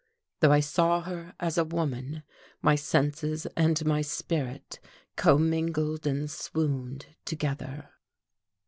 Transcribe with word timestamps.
Though 0.39 0.51
I 0.51 0.61
saw 0.61 1.01
her 1.01 1.35
as 1.39 1.59
a 1.59 1.63
woman, 1.63 2.23
my 2.59 2.73
senses 2.73 3.45
and 3.55 3.85
my 3.85 4.01
spirit 4.01 4.79
commingled 5.15 6.07
and 6.07 6.27
swooned 6.27 7.05
together. 7.23 7.87